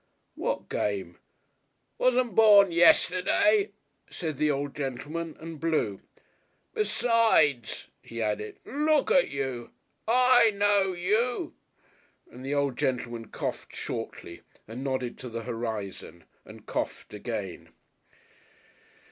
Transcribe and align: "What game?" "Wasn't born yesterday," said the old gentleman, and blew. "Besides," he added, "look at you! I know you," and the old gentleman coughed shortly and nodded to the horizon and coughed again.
"What 0.33 0.67
game?" 0.67 1.19
"Wasn't 1.99 2.33
born 2.33 2.71
yesterday," 2.71 3.69
said 4.09 4.37
the 4.39 4.49
old 4.49 4.75
gentleman, 4.75 5.37
and 5.39 5.59
blew. 5.59 6.01
"Besides," 6.73 7.87
he 8.01 8.19
added, 8.19 8.57
"look 8.65 9.11
at 9.11 9.29
you! 9.29 9.69
I 10.07 10.49
know 10.55 10.93
you," 10.93 11.53
and 12.31 12.43
the 12.43 12.55
old 12.55 12.79
gentleman 12.79 13.27
coughed 13.27 13.75
shortly 13.75 14.41
and 14.67 14.83
nodded 14.83 15.19
to 15.19 15.29
the 15.29 15.43
horizon 15.43 16.23
and 16.45 16.65
coughed 16.65 17.13
again. 17.13 17.69